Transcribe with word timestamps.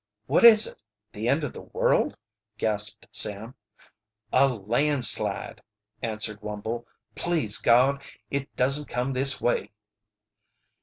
"What 0.25 0.43
is 0.43 0.65
it? 0.65 0.81
The 1.13 1.27
end 1.29 1.43
of 1.43 1.53
the 1.53 1.61
world?" 1.61 2.17
gasped 2.57 3.05
Sam. 3.11 3.53
"A 4.33 4.47
landslide," 4.47 5.61
answered 6.01 6.41
Wumble. 6.41 6.87
"Please 7.13 7.59
God, 7.59 8.01
it 8.31 8.55
doesn't 8.55 8.87
come 8.87 9.13
this 9.13 9.39
way!" 9.39 9.69